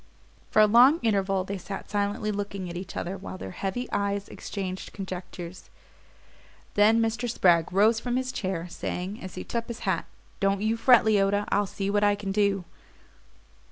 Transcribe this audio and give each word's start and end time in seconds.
For 0.49 0.63
a 0.63 0.65
long 0.65 0.99
interval 1.03 1.43
they 1.43 1.59
sat 1.59 1.91
silently 1.91 2.31
looking 2.31 2.67
at 2.71 2.75
each 2.75 2.97
other 2.97 3.15
while 3.17 3.37
their 3.37 3.51
heavy 3.51 3.87
eyes 3.91 4.29
exchanged 4.29 4.93
conjectures: 4.93 5.69
then 6.73 6.99
Mr. 6.99 7.29
Spragg 7.29 7.71
rose 7.71 7.99
from 7.99 8.15
his 8.15 8.31
chair, 8.31 8.67
saying, 8.67 9.21
as 9.21 9.35
he 9.35 9.43
took 9.43 9.65
up 9.65 9.67
his 9.67 9.79
hat: 9.81 10.05
"Don't 10.39 10.59
you 10.63 10.75
fret, 10.75 11.03
Leota; 11.05 11.45
I'll 11.49 11.67
see 11.67 11.91
what 11.91 12.03
I 12.03 12.15
can 12.15 12.31
do." 12.31 12.63